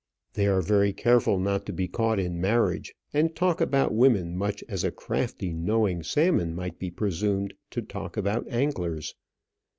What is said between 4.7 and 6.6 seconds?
a crafty knowing salmon